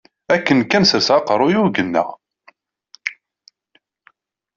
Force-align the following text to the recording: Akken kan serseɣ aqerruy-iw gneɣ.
Akken 0.35 0.59
kan 0.71 0.83
serseɣ 0.85 1.15
aqerruy-iw 1.19 1.65
gneɣ. 1.75 2.09